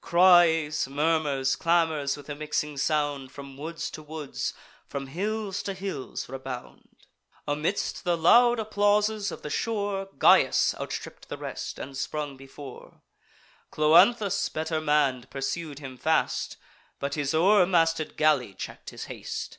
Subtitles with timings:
[0.00, 4.54] Cries, murmurs, clamours, with a mixing sound, From woods to woods,
[4.86, 6.96] from hills to hills rebound.
[7.46, 13.02] Amidst the loud applauses of the shore, Gyas outstripp'd the rest, and sprung before:
[13.70, 16.56] Cloanthus, better mann'd, pursued him fast,
[16.98, 19.58] But his o'er masted galley check'd his haste.